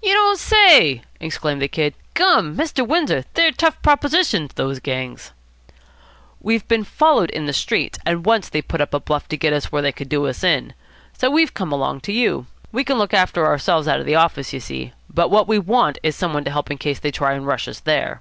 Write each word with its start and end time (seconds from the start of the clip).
"You 0.00 0.12
don't 0.12 0.38
say!" 0.38 1.02
exclaimed 1.18 1.60
the 1.60 1.66
Kid. 1.66 1.94
"Gum! 2.14 2.56
Mr. 2.56 2.86
Windsor, 2.86 3.24
they're 3.34 3.50
tough 3.50 3.82
propositions, 3.82 4.52
those 4.54 4.78
gangs." 4.78 5.32
"We've 6.40 6.68
been 6.68 6.84
followed 6.84 7.28
in 7.30 7.46
the 7.46 7.52
streets, 7.52 7.98
and 8.06 8.24
once 8.24 8.48
they 8.48 8.62
put 8.62 8.80
up 8.80 8.94
a 8.94 9.00
bluff 9.00 9.26
to 9.30 9.36
get 9.36 9.52
us 9.52 9.72
where 9.72 9.82
they 9.82 9.90
could 9.90 10.08
do 10.08 10.28
us 10.28 10.44
in. 10.44 10.74
So 11.18 11.28
we've 11.28 11.54
come 11.54 11.72
along 11.72 12.02
to 12.02 12.12
you. 12.12 12.46
We 12.70 12.84
can 12.84 12.98
look 12.98 13.12
after 13.12 13.44
ourselves 13.44 13.88
out 13.88 13.98
of 13.98 14.06
the 14.06 14.14
office, 14.14 14.52
you 14.52 14.60
see, 14.60 14.92
but 15.12 15.28
what 15.32 15.48
we 15.48 15.58
want 15.58 15.98
is 16.04 16.14
some 16.14 16.32
one 16.32 16.44
to 16.44 16.52
help 16.52 16.70
in 16.70 16.78
case 16.78 17.00
they 17.00 17.10
try 17.10 17.34
to 17.34 17.40
rush 17.40 17.66
us 17.66 17.80
there." 17.80 18.20